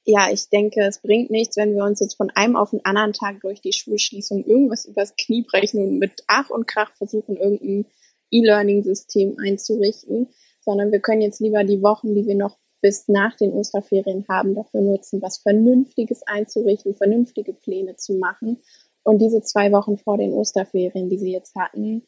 ja, 0.05 0.29
ich 0.31 0.49
denke, 0.49 0.83
es 0.83 1.01
bringt 1.01 1.31
nichts, 1.31 1.57
wenn 1.57 1.75
wir 1.75 1.83
uns 1.83 1.99
jetzt 1.99 2.15
von 2.15 2.31
einem 2.31 2.55
auf 2.55 2.71
den 2.71 2.85
anderen 2.85 3.13
Tag 3.13 3.41
durch 3.41 3.61
die 3.61 3.73
Schulschließung 3.73 4.45
irgendwas 4.45 4.85
übers 4.85 5.17
Knie 5.17 5.43
brechen 5.43 5.83
und 5.83 5.99
mit 5.99 6.23
Ach 6.29 6.49
und 6.49 6.69
Krach 6.69 6.95
versuchen, 6.97 7.37
irgendein 7.37 7.87
E-Learning-System 8.31 9.37
einzurichten, 9.39 10.29
sondern 10.61 10.93
wir 10.93 11.01
können 11.01 11.23
jetzt 11.23 11.41
lieber 11.41 11.65
die 11.65 11.83
Wochen, 11.83 12.15
die 12.15 12.27
wir 12.27 12.35
noch 12.35 12.59
bis 12.81 13.09
nach 13.09 13.37
den 13.37 13.53
Osterferien 13.53 14.27
haben, 14.29 14.55
dafür 14.55 14.81
nutzen, 14.81 15.23
was 15.23 15.39
Vernünftiges 15.39 16.23
einzurichten, 16.27 16.95
vernünftige 16.95 17.53
Pläne 17.53 17.97
zu 17.97 18.15
machen. 18.15 18.59
Und 19.03 19.19
diese 19.19 19.41
zwei 19.43 19.73
Wochen 19.73 19.99
vor 19.99 20.19
den 20.19 20.33
Osterferien, 20.33 21.09
die 21.09 21.19
sie 21.19 21.33
jetzt 21.33 21.55
hatten, 21.55 22.03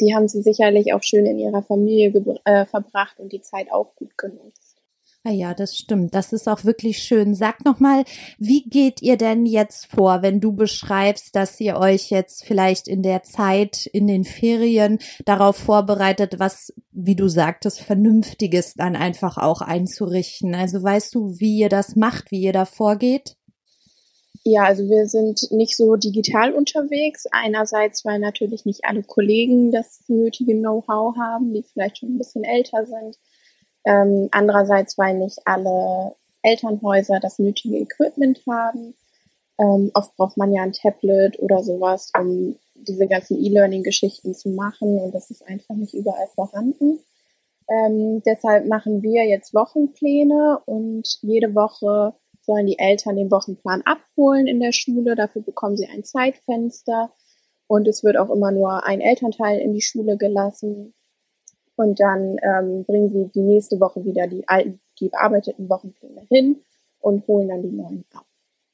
die 0.00 0.14
haben 0.14 0.28
sie 0.28 0.42
sicherlich 0.42 0.94
auch 0.94 1.02
schön 1.02 1.26
in 1.26 1.38
ihrer 1.38 1.62
Familie 1.62 2.12
äh, 2.44 2.64
verbracht 2.66 3.20
und 3.20 3.32
die 3.32 3.42
Zeit 3.42 3.70
auch 3.70 3.94
gut 3.96 4.16
genutzt. 4.16 4.69
Ah 5.22 5.32
ja, 5.32 5.52
das 5.52 5.76
stimmt. 5.76 6.14
Das 6.14 6.32
ist 6.32 6.48
auch 6.48 6.64
wirklich 6.64 7.02
schön. 7.02 7.34
Sag 7.34 7.62
noch 7.66 7.78
mal, 7.78 8.04
wie 8.38 8.62
geht 8.62 9.02
ihr 9.02 9.18
denn 9.18 9.44
jetzt 9.44 9.84
vor, 9.84 10.22
wenn 10.22 10.40
du 10.40 10.52
beschreibst, 10.52 11.36
dass 11.36 11.60
ihr 11.60 11.76
euch 11.76 12.08
jetzt 12.10 12.46
vielleicht 12.46 12.88
in 12.88 13.02
der 13.02 13.22
Zeit 13.22 13.84
in 13.84 14.06
den 14.06 14.24
Ferien 14.24 14.98
darauf 15.26 15.56
vorbereitet, 15.56 16.38
was, 16.38 16.72
wie 16.92 17.16
du 17.16 17.28
sagtest, 17.28 17.82
vernünftiges 17.82 18.72
dann 18.72 18.96
einfach 18.96 19.36
auch 19.36 19.60
einzurichten? 19.60 20.54
Also 20.54 20.82
weißt 20.82 21.14
du, 21.14 21.38
wie 21.38 21.58
ihr 21.58 21.68
das 21.68 21.96
macht, 21.96 22.30
wie 22.30 22.40
ihr 22.40 22.54
da 22.54 22.64
vorgeht? 22.64 23.36
Ja, 24.42 24.64
also 24.64 24.88
wir 24.88 25.06
sind 25.06 25.38
nicht 25.50 25.76
so 25.76 25.96
digital 25.96 26.54
unterwegs. 26.54 27.26
Einerseits, 27.30 28.06
weil 28.06 28.20
natürlich 28.20 28.64
nicht 28.64 28.86
alle 28.86 29.02
Kollegen 29.02 29.70
das 29.70 30.00
nötige 30.08 30.54
Know-how 30.54 31.14
haben, 31.16 31.52
die 31.52 31.62
vielleicht 31.62 31.98
schon 31.98 32.14
ein 32.14 32.18
bisschen 32.18 32.44
älter 32.44 32.86
sind. 32.86 33.18
Ähm, 33.84 34.28
andererseits, 34.30 34.98
weil 34.98 35.18
nicht 35.18 35.38
alle 35.44 36.14
Elternhäuser 36.42 37.20
das 37.20 37.38
nötige 37.38 37.78
Equipment 37.78 38.42
haben. 38.48 38.94
Ähm, 39.58 39.90
oft 39.94 40.16
braucht 40.16 40.36
man 40.36 40.52
ja 40.52 40.62
ein 40.62 40.72
Tablet 40.72 41.38
oder 41.38 41.62
sowas, 41.62 42.10
um 42.18 42.56
diese 42.74 43.06
ganzen 43.06 43.38
E-Learning-Geschichten 43.38 44.34
zu 44.34 44.50
machen 44.50 44.98
und 44.98 45.14
das 45.14 45.30
ist 45.30 45.46
einfach 45.46 45.74
nicht 45.74 45.94
überall 45.94 46.28
vorhanden. 46.34 47.00
Ähm, 47.68 48.22
deshalb 48.24 48.66
machen 48.66 49.02
wir 49.02 49.24
jetzt 49.26 49.54
Wochenpläne 49.54 50.60
und 50.64 51.06
jede 51.20 51.54
Woche 51.54 52.14
sollen 52.40 52.66
die 52.66 52.78
Eltern 52.78 53.16
den 53.16 53.30
Wochenplan 53.30 53.82
abholen 53.82 54.46
in 54.46 54.60
der 54.60 54.72
Schule. 54.72 55.14
Dafür 55.14 55.42
bekommen 55.42 55.76
sie 55.76 55.86
ein 55.86 56.04
Zeitfenster 56.04 57.12
und 57.66 57.86
es 57.86 58.02
wird 58.02 58.16
auch 58.16 58.30
immer 58.30 58.50
nur 58.50 58.84
ein 58.84 59.00
Elternteil 59.00 59.60
in 59.60 59.72
die 59.72 59.82
Schule 59.82 60.16
gelassen. 60.16 60.94
Und 61.80 61.98
dann 61.98 62.36
ähm, 62.42 62.84
bringen 62.84 63.08
sie 63.08 63.30
die 63.32 63.40
nächste 63.40 63.80
Woche 63.80 64.04
wieder 64.04 64.26
die 64.26 64.46
alten, 64.46 64.78
die 65.00 65.08
bearbeiteten 65.08 65.70
Wochenpläne 65.70 66.26
hin 66.28 66.62
und 66.98 67.26
holen 67.26 67.48
dann 67.48 67.62
die 67.62 67.74
neuen 67.74 68.04
ab. 68.12 68.26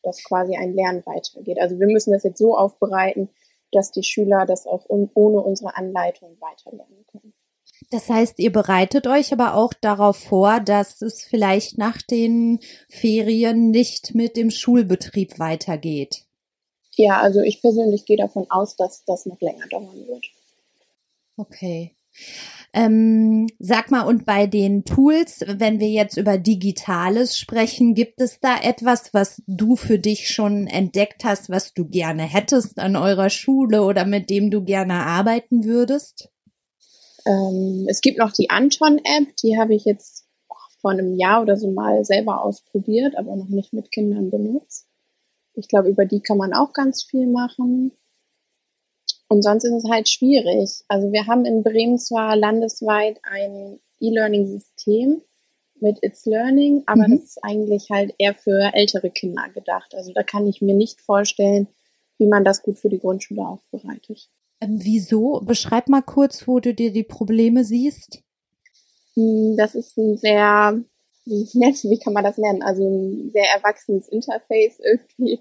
Dass 0.02 0.24
quasi 0.24 0.56
ein 0.56 0.74
Lernen 0.74 1.06
weitergeht. 1.06 1.60
Also 1.60 1.78
wir 1.78 1.86
müssen 1.86 2.12
das 2.12 2.24
jetzt 2.24 2.38
so 2.38 2.56
aufbereiten, 2.58 3.28
dass 3.70 3.92
die 3.92 4.02
Schüler 4.02 4.44
das 4.44 4.66
auch 4.66 4.86
ohne 4.88 5.40
unsere 5.40 5.76
Anleitung 5.76 6.36
weiterlernen 6.40 7.06
können. 7.12 7.32
Das 7.92 8.08
heißt, 8.08 8.40
ihr 8.40 8.50
bereitet 8.50 9.06
euch 9.06 9.32
aber 9.32 9.54
auch 9.54 9.72
darauf 9.72 10.16
vor, 10.16 10.58
dass 10.58 11.00
es 11.00 11.22
vielleicht 11.22 11.78
nach 11.78 12.02
den 12.02 12.58
Ferien 12.88 13.70
nicht 13.70 14.16
mit 14.16 14.36
dem 14.36 14.50
Schulbetrieb 14.50 15.38
weitergeht. 15.38 16.24
Ja, 16.96 17.20
also 17.20 17.40
ich 17.40 17.60
persönlich 17.60 18.04
gehe 18.04 18.16
davon 18.16 18.50
aus, 18.50 18.74
dass 18.74 19.04
das 19.04 19.26
noch 19.26 19.40
länger 19.40 19.68
dauern 19.68 20.08
wird. 20.08 20.26
Okay. 21.36 21.94
Ähm, 22.72 23.46
sag 23.58 23.90
mal, 23.90 24.02
und 24.02 24.26
bei 24.26 24.46
den 24.46 24.84
Tools, 24.84 25.44
wenn 25.46 25.80
wir 25.80 25.88
jetzt 25.88 26.16
über 26.16 26.36
Digitales 26.38 27.38
sprechen, 27.38 27.94
gibt 27.94 28.20
es 28.20 28.40
da 28.40 28.56
etwas, 28.62 29.14
was 29.14 29.42
du 29.46 29.76
für 29.76 29.98
dich 29.98 30.28
schon 30.28 30.66
entdeckt 30.66 31.24
hast, 31.24 31.48
was 31.48 31.72
du 31.72 31.86
gerne 31.86 32.22
hättest 32.22 32.78
an 32.78 32.96
eurer 32.96 33.30
Schule 33.30 33.82
oder 33.82 34.04
mit 34.04 34.28
dem 34.30 34.50
du 34.50 34.62
gerne 34.62 34.94
arbeiten 34.94 35.64
würdest? 35.64 36.30
Ähm, 37.26 37.86
es 37.88 38.00
gibt 38.00 38.18
noch 38.18 38.32
die 38.32 38.50
Anton-App, 38.50 39.36
die 39.42 39.58
habe 39.58 39.74
ich 39.74 39.84
jetzt 39.84 40.26
vor 40.80 40.92
einem 40.92 41.14
Jahr 41.16 41.42
oder 41.42 41.56
so 41.56 41.70
mal 41.70 42.04
selber 42.04 42.42
ausprobiert, 42.42 43.16
aber 43.16 43.34
noch 43.34 43.48
nicht 43.48 43.72
mit 43.72 43.90
Kindern 43.90 44.30
benutzt. 44.30 44.86
Ich 45.54 45.68
glaube, 45.68 45.88
über 45.88 46.04
die 46.04 46.20
kann 46.20 46.36
man 46.36 46.52
auch 46.52 46.72
ganz 46.72 47.02
viel 47.02 47.26
machen. 47.26 47.92
Und 49.28 49.42
sonst 49.42 49.64
ist 49.64 49.84
es 49.84 49.90
halt 49.90 50.08
schwierig. 50.08 50.84
Also 50.88 51.12
wir 51.12 51.26
haben 51.26 51.44
in 51.44 51.62
Bremen 51.62 51.98
zwar 51.98 52.36
landesweit 52.36 53.18
ein 53.22 53.80
E-Learning-System 54.00 55.22
mit 55.80 55.98
It's 56.02 56.24
Learning, 56.26 56.82
aber 56.86 57.08
mhm. 57.08 57.16
das 57.16 57.24
ist 57.24 57.38
eigentlich 57.42 57.90
halt 57.90 58.14
eher 58.18 58.34
für 58.34 58.70
ältere 58.72 59.10
Kinder 59.10 59.48
gedacht. 59.52 59.94
Also 59.94 60.12
da 60.12 60.22
kann 60.22 60.46
ich 60.46 60.62
mir 60.62 60.74
nicht 60.74 61.00
vorstellen, 61.00 61.68
wie 62.18 62.26
man 62.26 62.44
das 62.44 62.62
gut 62.62 62.78
für 62.78 62.88
die 62.88 62.98
Grundschule 62.98 63.46
aufbereitet. 63.46 64.30
Ähm, 64.60 64.78
wieso? 64.82 65.40
Beschreib 65.44 65.88
mal 65.88 66.02
kurz, 66.02 66.46
wo 66.48 66.60
du 66.60 66.72
dir 66.72 66.92
die 66.92 67.04
Probleme 67.04 67.64
siehst. 67.64 68.22
Hm, 69.14 69.56
das 69.56 69.74
ist 69.74 69.96
ein 69.98 70.16
sehr, 70.16 70.80
wie, 71.24 71.44
wie 71.52 71.98
kann 71.98 72.14
man 72.14 72.24
das 72.24 72.38
nennen? 72.38 72.62
Also 72.62 72.88
ein 72.88 73.30
sehr 73.32 73.50
erwachsenes 73.54 74.08
Interface 74.08 74.78
irgendwie 74.80 75.40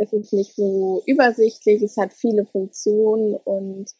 es 0.00 0.12
ist 0.12 0.32
nicht 0.32 0.56
so 0.56 1.02
übersichtlich, 1.06 1.82
es 1.82 1.96
hat 1.96 2.12
viele 2.14 2.46
Funktionen 2.46 3.34
und 3.36 3.90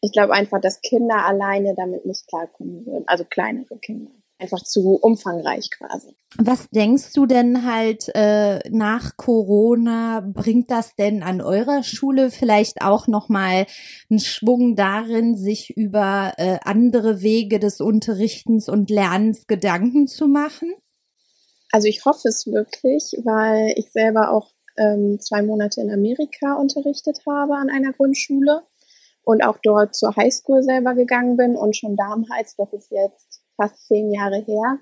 ich 0.00 0.12
glaube 0.12 0.32
einfach, 0.32 0.60
dass 0.60 0.80
Kinder 0.80 1.26
alleine 1.26 1.74
damit 1.76 2.06
nicht 2.06 2.26
klarkommen 2.26 2.86
würden, 2.86 3.04
also 3.06 3.24
kleinere 3.24 3.78
Kinder. 3.78 4.10
Einfach 4.38 4.62
zu 4.64 4.94
umfangreich 4.94 5.70
quasi. 5.70 6.16
Was 6.38 6.70
denkst 6.70 7.12
du 7.12 7.26
denn 7.26 7.66
halt 7.66 8.10
äh, 8.14 8.60
nach 8.70 9.18
Corona 9.18 10.20
bringt 10.26 10.70
das 10.70 10.96
denn 10.96 11.22
an 11.22 11.42
eurer 11.42 11.82
Schule 11.82 12.30
vielleicht 12.30 12.80
auch 12.80 13.06
noch 13.06 13.28
mal 13.28 13.66
einen 14.08 14.18
Schwung 14.18 14.76
darin, 14.76 15.36
sich 15.36 15.76
über 15.76 16.32
äh, 16.38 16.58
andere 16.64 17.20
Wege 17.20 17.58
des 17.58 17.82
Unterrichtens 17.82 18.70
und 18.70 18.88
Lernens 18.88 19.46
Gedanken 19.46 20.06
zu 20.06 20.26
machen? 20.26 20.72
Also 21.70 21.88
ich 21.88 22.06
hoffe 22.06 22.28
es 22.28 22.46
wirklich, 22.46 23.12
weil 23.22 23.74
ich 23.76 23.92
selber 23.92 24.32
auch 24.32 24.52
ähm, 24.76 25.18
zwei 25.20 25.42
Monate 25.42 25.80
in 25.80 25.90
Amerika 25.90 26.54
unterrichtet 26.54 27.20
habe 27.26 27.54
an 27.54 27.70
einer 27.70 27.92
Grundschule 27.92 28.62
und 29.22 29.42
auch 29.42 29.58
dort 29.62 29.94
zur 29.94 30.14
Highschool 30.16 30.62
selber 30.62 30.94
gegangen 30.94 31.36
bin 31.36 31.56
und 31.56 31.76
schon 31.76 31.96
damals, 31.96 32.56
das 32.56 32.72
ist 32.72 32.90
jetzt 32.90 33.42
fast 33.56 33.86
zehn 33.86 34.10
Jahre 34.12 34.38
her, 34.38 34.78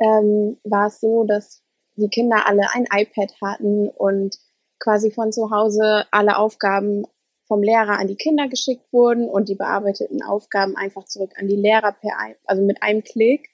ähm, 0.00 0.58
war 0.64 0.88
es 0.88 1.00
so, 1.00 1.24
dass 1.24 1.62
die 1.96 2.08
Kinder 2.08 2.46
alle 2.46 2.70
ein 2.72 2.86
iPad 2.92 3.32
hatten 3.42 3.88
und 3.88 4.36
quasi 4.78 5.10
von 5.10 5.32
zu 5.32 5.50
Hause 5.50 6.04
alle 6.10 6.36
Aufgaben 6.36 7.06
vom 7.46 7.62
Lehrer 7.62 7.98
an 7.98 8.08
die 8.08 8.16
Kinder 8.16 8.48
geschickt 8.48 8.92
wurden 8.92 9.28
und 9.28 9.48
die 9.48 9.54
bearbeiteten 9.54 10.22
Aufgaben 10.22 10.76
einfach 10.76 11.04
zurück 11.04 11.32
an 11.36 11.46
die 11.46 11.56
Lehrer 11.56 11.92
per, 11.92 12.12
also 12.46 12.62
mit 12.62 12.82
einem 12.82 13.02
Klick. 13.02 13.50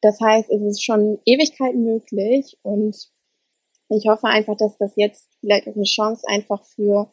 Das 0.00 0.20
heißt, 0.20 0.50
es 0.50 0.62
ist 0.62 0.84
schon 0.84 1.18
Ewigkeiten 1.24 1.84
möglich 1.84 2.58
und 2.62 3.10
ich 3.88 4.06
hoffe 4.08 4.26
einfach, 4.26 4.56
dass 4.56 4.76
das 4.76 4.92
jetzt 4.96 5.28
vielleicht 5.40 5.66
eine 5.66 5.84
Chance 5.84 6.22
einfach 6.28 6.64
für 6.64 7.12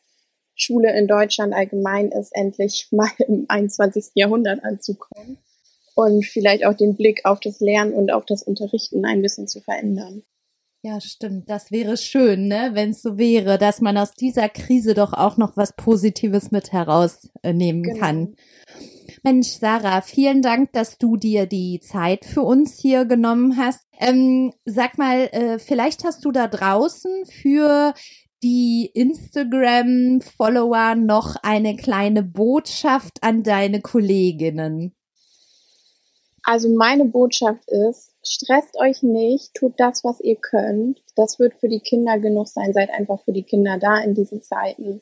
Schule 0.55 0.98
in 0.98 1.08
Deutschland 1.08 1.53
allgemein 1.53 2.12
ist, 2.12 2.32
endlich 2.34 2.88
mal 2.91 3.10
im 3.27 3.46
21. 3.48 4.12
Jahrhundert 4.15 4.63
anzukommen 4.63 5.38
und 5.96 6.25
vielleicht 6.25 6.65
auch 6.65 6.75
den 6.75 6.96
Blick 6.96 7.22
auf 7.25 7.39
das 7.39 7.60
Lernen 7.60 7.94
und 7.94 8.12
auf 8.12 8.25
das 8.25 8.44
Unterrichten 8.44 9.05
ein 9.05 9.22
bisschen 9.22 9.48
zu 9.48 9.62
verändern. 9.62 10.24
Ja, 10.82 11.01
stimmt. 11.01 11.50
Das 11.50 11.72
wäre 11.72 11.98
schön, 11.98 12.48
ne, 12.48 12.72
wenn 12.74 12.91
es 12.91 13.01
so 13.01 13.17
wäre, 13.17 13.58
dass 13.58 13.82
man 13.82 13.98
aus 13.98 14.13
dieser 14.13 14.50
Krise 14.50 14.94
doch 14.94 15.13
auch 15.13 15.36
noch 15.36 15.58
was 15.58 15.75
Positives 15.75 16.51
mit 16.51 16.74
herausnehmen 16.74 17.82
genau. 17.82 18.00
kann. 18.00 18.36
Mensch, 19.25 19.58
Sarah, 19.58 20.01
vielen 20.01 20.41
Dank, 20.44 20.72
dass 20.74 21.00
du 21.00 21.17
dir 21.17 21.48
die 21.48 21.79
Zeit 21.79 22.25
für 22.25 22.44
uns 22.44 22.79
hier 22.79 23.05
genommen 23.05 23.58
hast. 23.58 23.82
Ähm, 24.00 24.53
sag 24.65 25.00
mal, 25.00 25.22
äh, 25.32 25.58
vielleicht 25.58 26.03
hast 26.03 26.24
du 26.25 26.32
da 26.32 26.48
draußen 26.48 27.25
für 27.25 27.96
die 28.44 28.91
Instagram-Follower 28.94 30.94
noch 30.94 31.38
eine 31.41 31.75
kleine 31.75 32.22
Botschaft 32.22 33.24
an 33.24 33.41
deine 33.41 33.82
Kolleginnen. 33.82 34.94
Also 36.44 36.70
meine 36.70 37.05
Botschaft 37.05 37.67
ist, 37.67 38.12
stresst 38.24 38.77
euch 38.77 39.01
nicht, 39.01 39.55
tut 39.55 39.74
das, 39.77 40.03
was 40.03 40.20
ihr 40.20 40.36
könnt. 40.36 41.01
Das 41.15 41.39
wird 41.39 41.55
für 41.55 41.70
die 41.70 41.79
Kinder 41.79 42.20
genug 42.20 42.48
sein. 42.48 42.74
Seid 42.74 42.91
einfach 42.91 43.24
für 43.24 43.34
die 43.34 43.41
Kinder 43.41 43.79
da 43.79 44.03
in 44.03 44.13
diesen 44.13 44.44
Zeiten. 44.44 45.01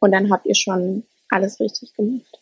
Und 0.00 0.10
dann 0.10 0.32
habt 0.32 0.46
ihr 0.46 0.56
schon 0.56 1.04
alles 1.28 1.60
richtig 1.60 1.94
gemacht. 1.94 2.40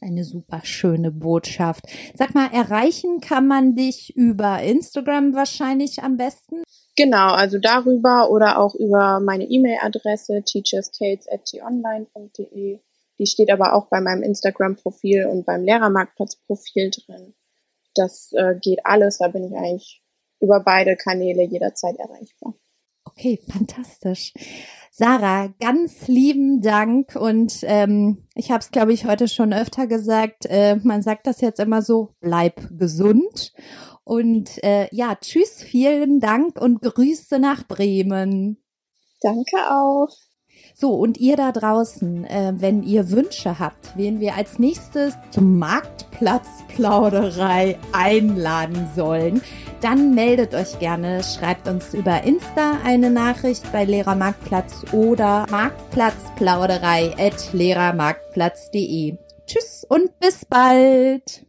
Eine 0.00 0.24
super 0.24 0.60
schöne 0.62 1.10
Botschaft. 1.10 1.84
Sag 2.14 2.32
mal, 2.34 2.48
erreichen 2.52 3.20
kann 3.20 3.48
man 3.48 3.74
dich 3.74 4.16
über 4.16 4.62
Instagram 4.62 5.34
wahrscheinlich 5.34 6.02
am 6.02 6.16
besten? 6.16 6.62
Genau, 6.96 7.32
also 7.32 7.58
darüber 7.58 8.30
oder 8.30 8.58
auch 8.58 8.74
über 8.74 9.20
meine 9.20 9.44
E-Mail-Adresse 9.44 10.42
teacherstates.tonline.de. 10.44 12.80
Die 13.18 13.26
steht 13.26 13.50
aber 13.50 13.74
auch 13.74 13.86
bei 13.86 14.00
meinem 14.00 14.22
Instagram-Profil 14.22 15.26
und 15.26 15.44
beim 15.46 15.64
Lehrermarktplatz-Profil 15.64 16.90
drin. 16.90 17.34
Das 17.94 18.32
äh, 18.32 18.54
geht 18.60 18.84
alles, 18.84 19.18
da 19.18 19.28
bin 19.28 19.44
ich 19.44 19.56
eigentlich 19.56 20.02
über 20.40 20.60
beide 20.60 20.96
Kanäle 20.96 21.42
jederzeit 21.42 21.96
erreichbar. 21.98 22.54
Okay, 23.18 23.40
fantastisch. 23.50 24.32
Sarah, 24.92 25.48
ganz 25.58 26.06
lieben 26.06 26.62
Dank 26.62 27.16
und 27.16 27.64
ähm, 27.64 28.28
ich 28.36 28.52
habe 28.52 28.60
es, 28.60 28.70
glaube 28.70 28.92
ich, 28.92 29.06
heute 29.06 29.26
schon 29.26 29.52
öfter 29.52 29.88
gesagt. 29.88 30.46
Äh, 30.46 30.76
man 30.84 31.02
sagt 31.02 31.26
das 31.26 31.40
jetzt 31.40 31.58
immer 31.58 31.82
so: 31.82 32.14
Bleib 32.20 32.68
gesund 32.78 33.52
und 34.04 34.62
äh, 34.62 34.86
ja, 34.92 35.16
tschüss, 35.16 35.64
vielen 35.64 36.20
Dank 36.20 36.60
und 36.60 36.80
Grüße 36.80 37.40
nach 37.40 37.66
Bremen. 37.66 38.62
Danke 39.20 39.68
auch. 39.68 40.14
So, 40.80 40.94
und 40.94 41.18
ihr 41.18 41.34
da 41.34 41.50
draußen, 41.50 42.24
äh, 42.24 42.52
wenn 42.54 42.84
ihr 42.84 43.10
Wünsche 43.10 43.58
habt, 43.58 43.96
wen 43.96 44.20
wir 44.20 44.36
als 44.36 44.60
nächstes 44.60 45.14
zum 45.32 45.58
Marktplatzplauderei 45.58 47.76
einladen 47.90 48.88
sollen, 48.94 49.42
dann 49.80 50.14
meldet 50.14 50.54
euch 50.54 50.78
gerne, 50.78 51.24
schreibt 51.24 51.66
uns 51.66 51.94
über 51.94 52.22
Insta 52.22 52.78
eine 52.84 53.10
Nachricht 53.10 53.72
bei 53.72 53.84
Lehrermarktplatz 53.84 54.84
oder 54.92 55.46
marktplatzplauderei 55.50 57.12
at 57.18 57.52
lehrermarktplatz.de. 57.52 59.18
Tschüss 59.48 59.84
und 59.88 60.16
bis 60.20 60.44
bald! 60.44 61.47